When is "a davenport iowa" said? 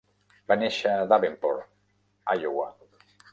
1.01-2.67